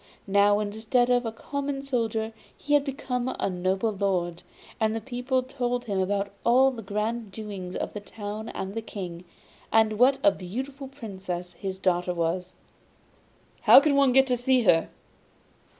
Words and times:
Now, 0.25 0.57
instead 0.59 1.11
of 1.11 1.27
a 1.27 1.31
common 1.31 1.83
soldier 1.83 2.33
he 2.57 2.73
had 2.73 2.83
become 2.83 3.35
a 3.39 3.49
noble 3.51 3.91
lord, 3.93 4.41
and 4.79 4.95
the 4.95 4.99
people 4.99 5.43
told 5.43 5.85
him 5.85 5.99
about 5.99 6.31
all 6.43 6.71
the 6.71 6.81
grand 6.81 7.31
doings 7.31 7.75
of 7.75 7.93
the 7.93 7.99
town 7.99 8.49
and 8.49 8.73
the 8.73 8.81
King, 8.81 9.25
and 9.71 9.99
what 9.99 10.17
a 10.23 10.31
beautiful 10.31 10.87
Princess 10.87 11.53
his 11.53 11.77
daughter 11.77 12.15
was. 12.15 12.55
'How 13.61 13.79
can 13.79 13.95
one 13.95 14.11
get 14.11 14.25
to 14.25 14.35
see 14.37 14.63
her? 14.63 14.89